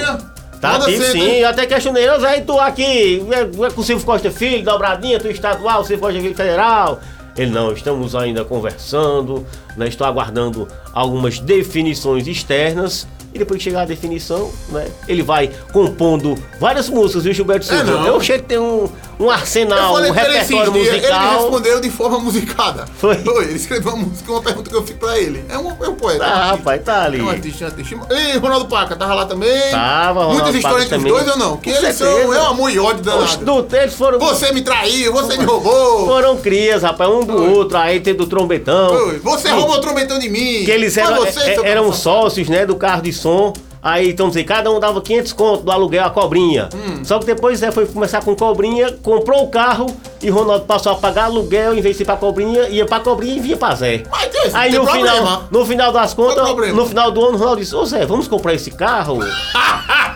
Tá 0.59 0.73
Moda 0.73 0.85
ativo 0.85 1.03
sim, 1.03 1.39
eu 1.39 1.50
até 1.50 1.65
questionei, 1.65 2.07
Zé, 2.19 2.38
e 2.38 2.41
tu 2.41 2.57
aqui, 2.57 3.25
é, 3.31 3.41
é 3.41 3.69
com 3.69 3.81
o 3.81 3.83
Silvio 3.83 4.05
Costa 4.05 4.31
Filho, 4.31 4.63
dobradinha, 4.63 5.19
tu 5.19 5.27
estadual, 5.27 5.83
Silvio 5.83 6.00
Costa 6.05 6.21
Filho 6.21 6.35
federal. 6.35 7.01
Ele 7.37 7.51
não, 7.51 7.71
estamos 7.71 8.15
ainda 8.15 8.45
conversando, 8.45 9.45
né, 9.75 9.87
estou 9.87 10.05
aguardando 10.05 10.67
algumas 10.93 11.39
definições 11.39 12.27
externas. 12.27 13.07
E 13.33 13.39
depois 13.39 13.57
que 13.57 13.63
chegar 13.63 13.81
a 13.81 13.85
definição, 13.85 14.51
né, 14.69 14.87
ele 15.07 15.23
vai 15.23 15.49
compondo 15.71 16.37
várias 16.59 16.87
músicas, 16.87 17.23
viu, 17.23 17.33
Gilberto 17.33 17.65
Silva? 17.65 17.81
É, 17.81 17.85
não. 17.85 18.05
Eu 18.05 18.17
achei 18.17 18.37
que 18.37 18.45
tem 18.45 18.59
um, 18.59 18.87
um 19.24 19.30
arsenal, 19.32 19.94
um 19.96 20.12
repertório 20.12 20.72
dias, 20.72 20.88
ele 20.88 20.98
musical. 21.01 21.39
respondeu 21.42 21.80
de 21.82 21.89
forma 21.89 22.20
musicada. 22.20 22.86
Foi? 22.98 23.15
Ele 23.15 23.53
escreveu 23.53 23.94
uma 23.94 24.06
música, 24.06 24.32
uma 24.32 24.42
pergunta 24.42 24.70
que 24.70 24.75
eu 24.75 24.84
fiz 24.84 24.96
pra 24.98 25.18
ele. 25.18 25.44
É 25.50 25.58
um, 25.58 25.70
é 25.70 25.89
um 25.89 25.96
poeta. 25.96 26.24
um 26.24 26.27
artista. 26.27 26.46
rapaz, 26.46 26.84
tá 26.84 27.03
ali. 27.03 27.20
É 27.20 27.24
um 27.24 27.30
artista, 27.30 27.63
um 27.65 27.68
artista. 27.68 28.08
E 28.12 28.38
Ronaldo 28.38 28.65
Paca, 28.68 28.96
tava 28.96 29.13
lá 29.13 29.25
também? 29.25 29.72
Tava, 29.72 30.25
Ronaldo 30.25 30.44
Muitas 30.44 30.56
histórias 30.56 30.92
entre 30.92 30.98
os 30.98 31.03
dois 31.03 31.27
ou 31.27 31.38
não? 31.38 31.58
Que 31.58 31.72
Com 31.72 31.77
eles 31.77 31.96
certeza. 31.96 32.22
são, 32.24 32.34
é 32.34 32.42
um 32.42 32.46
amor 32.48 32.70
e 32.70 32.80
ódio 32.80 33.18
Os 33.18 33.36
do, 33.38 33.68
eles 33.75 33.94
foram, 33.96 34.20
Você 34.20 34.51
me 34.51 34.62
traiu, 34.62 35.13
você 35.13 35.38
me 35.38 35.46
roubou. 35.46 36.06
foram 36.08 36.38
crias, 36.38 36.84
rapaz, 36.84 37.10
um 37.10 37.24
do 37.24 37.51
outro, 37.51 37.77
aí 37.77 38.00
tem 38.00 38.13
do 38.13 38.25
trombetão. 38.27 38.89
Foi. 38.89 39.20
Você 39.20 39.50
roubou 39.50 39.77
o 39.77 39.82
trombetão 39.82 40.20
de 40.20 40.30
mim. 40.30 40.63
Que 40.65 40.72
eles 40.72 40.94
Foi 40.94 41.03
eram, 41.03 41.25
é- 41.25 41.70
eram 41.70 41.94
sócios, 41.94 42.50
né, 42.50 42.65
do 42.65 42.75
carro 42.75 43.01
de 43.01 43.13
som. 43.13 43.53
Aí, 43.83 44.11
então, 44.11 44.29
dizer, 44.29 44.45
cada 44.45 44.71
um 44.71 44.79
dava 44.79 45.01
500 45.01 45.33
conto 45.33 45.63
do 45.63 45.71
aluguel 45.71 46.05
a 46.05 46.09
cobrinha. 46.09 46.69
Hum. 46.73 47.03
Só 47.03 47.19
que 47.19 47.25
depois 47.25 47.59
Zé 47.59 47.69
foi 47.69 47.85
começar 47.85 48.21
com 48.23 48.33
cobrinha, 48.35 48.91
comprou 49.03 49.43
o 49.43 49.47
carro 49.49 49.87
e 50.21 50.29
Ronaldo 50.29 50.63
passou 50.65 50.93
a 50.93 50.95
pagar 50.95 51.25
aluguel, 51.25 51.73
em 51.77 51.81
vez 51.81 51.97
de 51.97 52.03
ir 52.03 52.05
pra 52.05 52.15
cobrinha, 52.15 52.69
ia 52.69 52.85
pra 52.85 53.01
cobrinha 53.01 53.35
e 53.35 53.39
vinha 53.41 53.57
pra 53.57 53.75
Zé. 53.75 54.03
Mas 54.09 54.27
tem, 54.27 54.41
Aí 54.53 54.71
tem 54.71 54.79
no 54.79 54.85
problema. 54.85 55.15
final, 55.17 55.43
no 55.51 55.65
final 55.65 55.91
das 55.91 56.13
contas, 56.13 56.73
no 56.73 56.85
final 56.85 57.11
do 57.11 57.25
ano, 57.25 57.35
o 57.35 57.37
Ronaldo 57.39 57.59
disse, 57.61 57.75
ô 57.75 57.85
Zé, 57.85 58.05
vamos 58.05 58.27
comprar 58.29 58.53
esse 58.53 58.71
carro? 58.71 59.19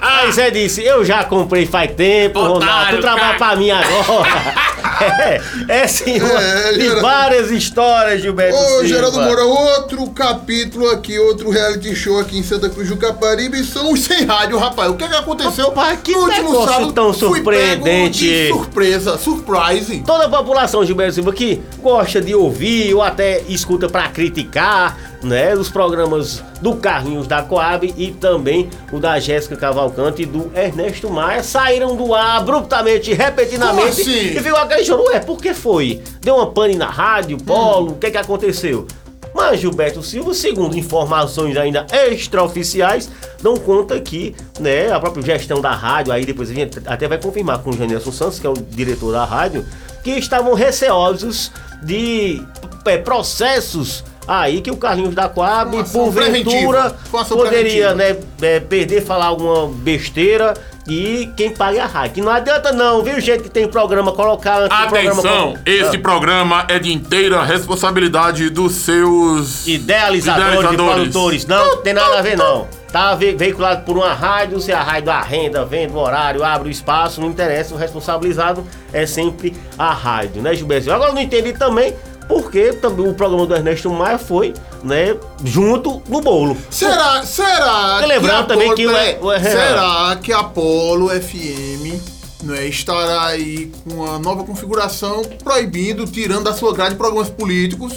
Aí 0.02 0.32
Zé 0.32 0.50
disse, 0.50 0.82
eu 0.86 1.04
já 1.04 1.26
comprei 1.26 1.66
faz 1.66 1.92
tempo, 1.94 2.40
Ronaldo, 2.40 2.62
tu 2.62 2.70
Otário, 2.72 3.02
trabalha 3.02 3.26
cara. 3.34 3.38
pra 3.38 3.56
mim 3.58 3.70
agora. 3.70 4.68
é, 5.02 5.42
é 5.68 5.88
sim, 5.88 6.18
É, 6.20 6.74
de 6.74 6.82
Geraldo. 6.82 7.02
várias 7.02 7.52
histórias, 7.52 8.22
Gilberto 8.22 8.58
Ô, 8.58 8.62
Silva. 8.62 8.88
Geraldo 8.88 9.20
Moura, 9.22 9.44
outro 9.44 10.08
capítulo 10.12 10.90
aqui, 10.90 11.18
outro 11.20 11.50
reality 11.50 11.96
show 11.96 12.20
aqui 12.20 12.38
em 12.38 12.44
Santa 12.44 12.70
Cruz 12.70 12.88
do 12.90 12.98
Caparibe 12.98 13.64
são 13.64 13.92
os 13.92 14.02
sem 14.02 14.26
rádio, 14.26 14.58
rapaz. 14.58 14.92
O 14.92 14.96
que 14.96 15.04
é 15.04 15.08
que 15.08 15.16
aconteceu 15.16 15.68
Rapaz, 15.68 16.00
que 16.04 16.12
no 16.14 16.22
último 16.24 16.66
sábado? 16.66 16.94
tão 16.94 17.14
surpreendente. 17.14 18.20
de 18.20 18.48
surpresa, 18.50 19.18
surprise. 19.18 20.04
Toda 20.06 20.26
a 20.26 20.30
população 20.30 20.86
Gilberto 20.86 21.16
Silva 21.16 21.34
que 21.34 21.62
gosta 21.82 22.22
de 22.22 22.34
ouvir 22.36 22.94
ou 22.94 23.02
até 23.02 23.42
escuta 23.48 23.88
pra 23.90 24.08
criticar, 24.10 24.98
né? 25.24 25.54
Os 25.56 25.70
programas 25.70 26.44
do 26.62 26.76
Carlinhos 26.76 27.28
da 27.28 27.42
Coab 27.42 27.94
e 27.98 28.12
também 28.12 28.70
o 28.92 29.00
da 29.00 29.20
Jéssica 29.20 29.56
Cavalcante 29.56 30.24
e 30.24 30.26
do 30.26 30.52
Ernesto 30.56 31.10
Maia 31.10 31.44
saíram 31.44 31.96
do 31.96 32.14
ar 32.14 32.38
abruptamente, 32.38 33.14
repentinamente. 33.14 34.02
Assim? 34.02 34.38
E 34.38 34.42
ficou 34.42 34.60
aquele 34.60 34.84
choro, 34.84 35.04
ué, 35.06 35.20
por 35.20 35.38
que 35.38 35.54
foi? 35.54 36.02
Deu 36.22 36.36
uma 36.36 36.52
pane 36.52 36.76
na 36.76 36.90
rádio, 36.90 37.38
polo, 37.38 37.92
o 37.92 37.96
que 37.96 38.12
que 38.12 38.18
aconteceu? 38.18 38.88
Mas 39.34 39.60
Gilberto 39.60 40.02
Silva, 40.02 40.34
segundo 40.34 40.76
informações 40.76 41.56
ainda 41.58 41.86
extraoficiais, 41.92 43.10
dão 43.40 43.56
conta 43.56 44.00
que 44.00 44.36
né, 44.60 44.92
a 44.92 45.00
própria 45.00 45.24
gestão 45.24 45.62
da 45.62 45.72
rádio, 45.72 46.12
aí 46.12 46.26
depois 46.26 46.50
a 46.50 46.54
gente 46.56 46.80
até 46.88 47.08
vai 47.08 47.20
confirmar 47.20 47.60
com 47.60 47.70
o 47.70 47.74
Janilson 47.78 48.12
Santos, 48.12 48.40
que 48.40 48.48
é 48.48 48.50
o 48.50 48.56
diretor 48.56 49.12
da 49.12 49.26
rádio, 49.26 49.64
que 50.04 50.12
estavam 50.12 50.56
receosos 50.56 51.52
de 51.84 52.42
é, 52.86 52.98
processos 52.98 54.04
aí 54.28 54.62
que 54.62 54.70
o 54.70 54.78
Carlinhos 54.78 55.16
da 55.16 55.30
Coab, 55.30 55.72
porventura, 55.92 56.96
poderia 57.30 57.94
né, 57.94 58.18
é, 58.42 58.60
perder, 58.60 59.02
falar 59.04 59.28
alguma 59.28 59.68
besteira 59.68 60.54
e 60.88 61.30
quem 61.36 61.50
paga 61.52 61.78
é 61.78 61.82
a 61.82 61.86
rádio. 61.86 62.16
Que 62.16 62.22
não 62.22 62.32
adianta 62.32 62.72
não, 62.72 63.04
viu 63.04 63.20
gente 63.20 63.44
que 63.44 63.50
tem 63.50 63.68
programa 63.68 64.12
colocar 64.12 64.60
antes 64.62 64.78
programa... 64.78 65.12
Atenção, 65.12 65.42
colo- 65.52 65.60
esse 65.66 65.96
Ah. 65.98 66.00
programa 66.00 66.66
é 66.68 66.80
de 66.80 66.92
inteira 66.94 67.42
responsabilidade 67.44 68.50
dos 68.50 68.74
seus 68.74 69.68
Idealizadores, 69.68 70.72
e 70.72 70.76
produtores. 70.76 71.46
Não, 71.46 71.78
tem 71.78 71.94
nada 71.94 72.20
a 72.20 72.22
ver 72.22 72.38
não. 72.38 72.68
Tá 72.92 73.14
ve- 73.16 73.36
veiculado 73.36 73.84
por 73.84 73.98
uma 73.98 74.14
rádio, 74.14 74.62
se 74.62 74.72
a 74.72 74.82
rádio 74.82 75.12
arrenda, 75.12 75.66
vende 75.66 75.92
o 75.94 75.98
horário, 75.98 76.42
abre 76.44 76.70
o 76.70 76.72
espaço, 76.72 77.20
não 77.20 77.28
interessa, 77.30 77.76
o 77.76 77.78
responsabilizado 77.78 78.64
é 78.94 79.06
sempre 79.06 79.54
a 79.78 79.92
rádio, 79.92 80.42
né, 80.42 80.56
Gilberto? 80.56 80.90
Agora 80.92 81.10
eu 81.12 81.14
não 81.16 81.22
entendi 81.22 81.52
também 81.52 81.94
porque 82.28 82.74
também 82.74 83.08
o 83.08 83.14
programa 83.14 83.46
do 83.46 83.56
Ernesto 83.56 83.90
Maia 83.90 84.18
foi, 84.18 84.54
né, 84.84 85.16
junto 85.44 86.02
no 86.10 86.22
bolo. 86.22 86.58
Será, 86.70 87.24
será 87.24 88.00
lembrando 88.06 88.42
que 88.44 88.48
também 88.48 88.68
Apolo- 88.72 88.76
que 88.76 88.88
o- 88.88 88.92
peraí, 88.92 89.18
o- 89.22 89.40
será 89.44 90.20
que 90.22 90.34
a 90.34 90.40
Apolo 90.40 91.10
FM 91.10 92.02
não 92.44 92.54
é, 92.54 92.66
estará 92.68 93.26
aí 93.28 93.72
com 93.84 93.96
uma 93.96 94.20
nova 94.20 94.44
configuração 94.44 95.24
proibindo, 95.44 96.06
tirando 96.06 96.44
da 96.44 96.54
sua 96.54 96.74
grade 96.74 96.96
programas 96.96 97.30
políticos, 97.30 97.94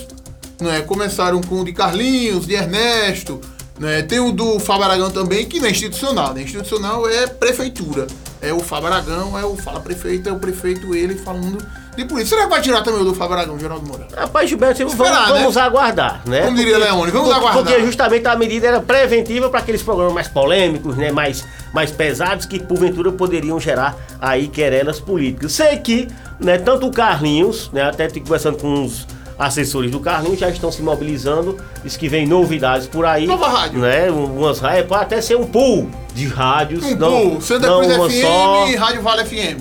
não 0.61 0.71
é? 0.73 0.81
Começaram 0.81 1.41
com 1.41 1.61
o 1.61 1.65
de 1.65 1.73
Carlinhos, 1.73 2.47
de 2.47 2.55
Ernesto, 2.55 3.41
né? 3.79 4.03
Tem 4.03 4.19
o 4.21 4.31
do 4.33 4.59
Fábio 4.59 4.85
Aragão 4.85 5.11
também, 5.11 5.45
que 5.47 5.59
não 5.61 5.67
é 5.67 5.71
institucional, 5.71 6.33
né? 6.35 6.43
Institucional 6.43 7.09
é 7.09 7.27
prefeitura. 7.27 8.07
É 8.43 8.53
o 8.53 8.61
Fábio 8.61 8.87
Aragão, 8.89 9.39
é 9.39 9.45
o 9.45 9.55
Fala 9.57 9.81
Prefeito, 9.81 10.29
é 10.29 10.33
o 10.33 10.39
prefeito 10.39 10.95
ele 10.95 11.15
falando 11.15 11.59
de 11.97 12.05
política. 12.07 12.37
Será 12.37 12.45
que 12.45 12.51
vai 12.51 12.63
tirar 12.63 12.83
também 12.83 13.03
o 13.03 13.05
do 13.05 13.15
Fábio 13.15 13.35
Aragão, 13.37 13.59
Geraldo 13.59 13.87
Moura? 13.87 14.07
Rapaz, 14.17 14.49
Gilberto, 14.49 14.79
vamos, 14.79 14.93
Esperar, 14.95 15.29
vamos 15.29 15.55
né? 15.57 15.63
aguardar, 15.63 16.23
né? 16.27 16.43
Como 16.43 16.57
diria 16.57 16.79
Leone, 16.79 17.11
vamos 17.11 17.29
por- 17.29 17.37
aguardar. 17.37 17.63
Porque 17.63 17.81
justamente 17.85 18.27
a 18.27 18.37
medida 18.37 18.67
era 18.69 18.81
preventiva 18.81 19.51
para 19.51 19.61
aqueles 19.61 19.83
programas 19.83 20.15
mais 20.15 20.29
polêmicos, 20.29 20.97
né? 20.97 21.13
Mais, 21.13 21.45
mais 21.75 21.91
pesados 21.91 22.47
que 22.47 22.59
porventura 22.59 23.13
poderiam 23.13 23.61
gerar 23.61 23.95
aí 24.21 24.49
querelas 24.49 24.99
políticas. 24.99 25.53
Sei 25.53 25.77
que, 25.77 26.09
né, 26.39 26.57
tanto 26.57 26.87
o 26.87 26.91
Carlinhos, 26.91 27.71
né? 27.73 27.83
Até 27.83 28.07
estive 28.07 28.25
conversando 28.25 28.57
com 28.57 28.85
os 28.85 29.07
assessores 29.41 29.91
do 29.91 29.99
Carlinhos, 29.99 30.39
já 30.39 30.49
estão 30.51 30.71
se 30.71 30.83
mobilizando, 30.83 31.57
diz 31.83 31.97
que 31.97 32.09
vem 32.09 32.27
novidades 32.27 32.87
por 32.87 33.05
aí. 33.07 33.27
Nova 33.27 33.49
rádio. 33.49 33.81
Né? 33.81 34.11
Umas 34.11 34.61
rádios, 34.61 34.87
pode 34.87 35.03
até 35.03 35.21
ser 35.21 35.37
um 35.37 35.47
pool 35.47 35.89
de 36.15 36.27
rádios. 36.29 36.85
Um 36.85 36.95
não, 36.97 37.09
pool, 37.31 37.41
Santa 37.41 37.67
não 37.67 37.81
Cruz 37.81 37.97
uma 37.97 38.11
FM 38.11 38.21
só. 38.21 38.69
e 38.69 38.77
Rádio 38.77 39.03
Vale 39.03 39.25
FM. 39.25 39.59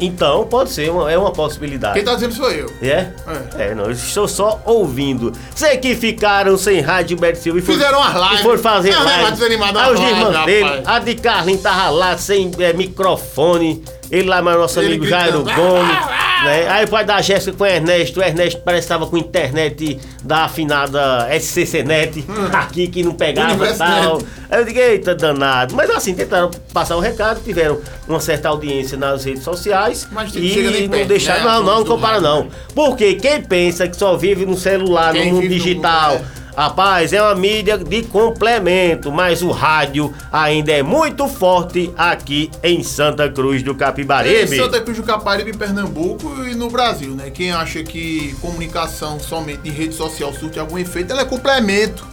Então, 0.00 0.44
pode 0.48 0.70
ser, 0.70 0.90
uma- 0.90 1.10
é 1.12 1.16
uma 1.16 1.30
possibilidade. 1.30 1.94
Quem 1.94 2.02
tá 2.04 2.14
dizendo 2.14 2.34
sou 2.34 2.50
eu. 2.50 2.66
É? 2.82 3.12
É, 3.56 3.72
não, 3.72 3.84
eu 3.84 3.92
estou 3.92 4.26
só 4.26 4.60
ouvindo. 4.64 5.30
Sei 5.54 5.76
que 5.76 5.94
ficaram 5.94 6.58
sem 6.58 6.80
rádio 6.80 7.16
Beto 7.16 7.38
Silva 7.38 7.60
e 7.60 7.62
foram, 7.62 7.78
Fizeram 7.78 7.98
umas 8.00 8.14
lives. 8.14 8.40
E 8.40 8.42
foram 8.42 8.58
fazer 8.58 8.92
vai 8.92 9.04
live. 9.04 9.30
desanimar 9.32 9.72
da 9.72 9.84
Aí 9.84 9.94
os 9.94 10.00
irmãos 10.00 10.44
dele, 10.44 10.82
a 10.84 10.98
de 10.98 11.14
Carlinhos 11.14 11.62
tava 11.62 11.90
lá 11.90 12.18
sem 12.18 12.50
é, 12.58 12.72
microfone. 12.72 13.84
Ele 14.12 14.28
lá, 14.28 14.42
mas 14.42 14.56
nosso 14.56 14.78
amigo 14.78 15.06
Jairo 15.06 15.42
gritando. 15.42 15.60
Gomes. 15.62 16.22
Né? 16.44 16.68
Aí 16.68 16.84
o 16.84 16.88
pai 16.88 17.04
da 17.04 17.22
Jéssica 17.22 17.56
com 17.56 17.64
o 17.64 17.66
Ernesto. 17.66 18.20
O 18.20 18.22
Ernesto 18.22 18.60
parece 18.64 18.82
que 18.82 18.88
tava 18.88 19.06
com 19.06 19.16
internet 19.16 19.98
da 20.22 20.44
afinada 20.44 21.28
SCC 21.40 21.82
Net 21.82 22.24
aqui 22.52 22.88
que 22.88 23.02
não 23.02 23.14
pegava 23.14 23.66
e 23.66 23.70
Hum. 23.72 23.76
Tal. 23.78 24.16
Net. 24.18 24.26
Aí 24.50 24.60
eu 24.60 24.64
digo, 24.66 24.78
eita, 24.78 25.14
danado. 25.14 25.74
Mas 25.74 25.88
assim, 25.88 26.14
tentaram 26.14 26.50
passar 26.74 26.96
o 26.96 27.00
recado, 27.00 27.40
tiveram 27.42 27.80
uma 28.06 28.20
certa 28.20 28.48
audiência 28.50 28.98
nas 28.98 29.24
redes 29.24 29.42
sociais. 29.44 30.06
Mas 30.12 30.34
e 30.34 30.88
não 30.90 31.06
deixaram. 31.06 31.40
né? 31.44 31.50
Não, 31.50 31.62
não, 31.62 31.78
não 31.78 31.84
compara 31.86 32.20
não. 32.20 32.48
Porque 32.74 33.14
quem 33.14 33.40
pensa 33.40 33.88
que 33.88 33.96
só 33.96 34.16
vive 34.16 34.44
no 34.44 34.56
celular, 34.58 35.12
Quem 35.14 35.26
no 35.26 35.36
mundo 35.36 35.42
vive 35.42 35.54
no 35.54 35.60
digital, 35.64 36.12
mundo, 36.18 36.24
rapaz, 36.56 37.12
é 37.12 37.22
uma 37.22 37.34
mídia 37.34 37.78
de 37.78 38.02
complemento, 38.02 39.10
mas 39.10 39.42
o 39.42 39.50
rádio 39.50 40.12
ainda 40.32 40.72
é 40.72 40.82
muito 40.82 41.28
forte 41.28 41.92
aqui 41.96 42.50
em 42.62 42.82
Santa 42.82 43.30
Cruz 43.30 43.62
do 43.62 43.72
Em 43.72 43.76
Capibaribe. 43.76 44.56
Santa 44.56 44.80
Cruz 44.80 44.96
do 44.96 45.02
Caparibe, 45.02 45.56
Pernambuco 45.56 46.44
e 46.44 46.54
no 46.54 46.70
Brasil, 46.70 47.14
né? 47.14 47.30
Quem 47.30 47.52
acha 47.52 47.82
que 47.82 48.34
comunicação 48.40 49.18
somente 49.18 49.68
em 49.68 49.72
rede 49.72 49.94
social 49.94 50.32
surte 50.32 50.58
algum 50.58 50.78
efeito, 50.78 51.12
ela 51.12 51.22
é 51.22 51.24
complemento. 51.24 52.06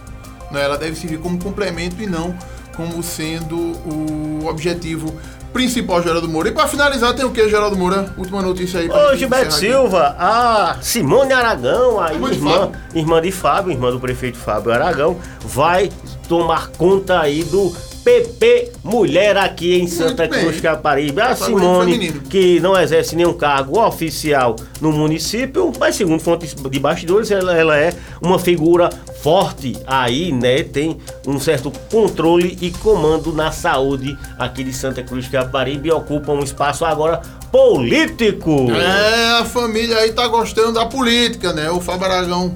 Né? 0.50 0.62
Ela 0.62 0.76
deve 0.76 0.96
servir 0.96 1.18
como 1.18 1.38
complemento 1.42 2.02
e 2.02 2.06
não 2.06 2.36
como 2.76 3.02
sendo 3.02 3.56
o 3.56 4.46
objetivo 4.46 5.14
principal, 5.52 6.02
Geraldo 6.02 6.28
Moura. 6.28 6.48
E 6.48 6.52
pra 6.52 6.66
finalizar, 6.66 7.14
tem 7.14 7.24
o 7.24 7.30
que, 7.30 7.48
Geraldo 7.48 7.76
Moura? 7.76 8.12
Última 8.16 8.40
notícia 8.40 8.80
aí. 8.80 8.88
Ô 8.88 9.16
Gilberto 9.16 9.48
encerrar 9.48 9.80
aqui. 9.82 9.88
Silva, 9.90 10.16
a 10.18 10.76
Simone 10.80 11.32
Aragão, 11.32 12.00
a 12.00 12.12
Irmã 12.12 12.30
de 12.30 12.36
irmã, 12.36 12.50
Fábio. 12.52 12.76
irmã 12.94 13.22
de 13.22 13.32
Fábio, 13.32 13.72
irmã 13.72 13.90
do 13.90 14.00
prefeito 14.00 14.38
Fábio 14.38 14.72
Aragão, 14.72 15.16
vai 15.44 15.90
tomar 16.28 16.68
conta 16.68 17.20
aí 17.20 17.42
do 17.44 17.72
PP 18.04 18.72
Mulher 18.82 19.36
aqui 19.36 19.78
em 19.78 19.86
Santa. 19.86 20.26
Cruz 20.26 20.60
Caparibe. 20.60 21.20
A 21.20 21.36
Simone, 21.36 22.12
que 22.30 22.58
não 22.60 22.78
exerce 22.80 23.14
nenhum 23.14 23.34
cargo 23.34 23.78
oficial 23.84 24.56
no 24.80 24.92
município, 24.92 25.72
mas 25.78 25.96
segundo 25.96 26.20
fontes 26.20 26.54
de 26.54 26.78
bastidores, 26.78 27.30
ela, 27.30 27.56
ela 27.56 27.76
é 27.76 27.92
uma 28.22 28.38
figura 28.38 28.88
forte 29.22 29.76
aí, 29.86 30.32
né? 30.32 30.62
Tem 30.62 30.96
um 31.30 31.40
certo 31.40 31.72
controle 31.90 32.58
e 32.60 32.70
comando 32.70 33.32
na 33.32 33.52
saúde 33.52 34.18
aqui 34.38 34.64
de 34.64 34.72
Santa 34.72 35.02
Cruz 35.02 35.28
Caparibe 35.28 35.88
e 35.88 35.92
ocupa 35.92 36.32
um 36.32 36.40
espaço 36.40 36.84
agora 36.84 37.20
político. 37.50 38.70
É, 38.72 39.40
a 39.40 39.44
família 39.44 39.96
aí 39.98 40.12
tá 40.12 40.26
gostando 40.28 40.72
da 40.72 40.86
política, 40.86 41.52
né? 41.52 41.70
O 41.70 41.80
Fábio 41.80 42.06
Aragão 42.06 42.54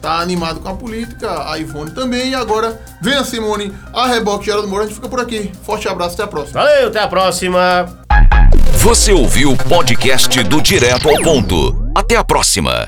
tá 0.00 0.20
animado 0.20 0.60
com 0.60 0.68
a 0.68 0.74
política, 0.74 1.50
a 1.50 1.58
Ivone 1.58 1.90
também. 1.90 2.30
E 2.30 2.34
agora 2.34 2.80
vem 3.00 3.14
a 3.14 3.24
Simone, 3.24 3.72
a 3.92 4.06
reboque 4.06 4.46
Geraldo 4.46 4.68
Moura. 4.68 4.84
A 4.84 4.86
gente 4.86 4.96
fica 4.96 5.08
por 5.08 5.20
aqui. 5.20 5.50
Forte 5.62 5.88
abraço, 5.88 6.14
até 6.14 6.22
a 6.22 6.26
próxima. 6.26 6.60
Valeu, 6.60 6.88
até 6.88 7.00
a 7.00 7.08
próxima. 7.08 7.86
Você 8.78 9.12
ouviu 9.12 9.52
o 9.52 9.56
podcast 9.56 10.42
do 10.44 10.62
Direto 10.62 11.08
ao 11.08 11.20
Ponto. 11.20 11.90
Até 11.94 12.14
a 12.14 12.22
próxima. 12.22 12.84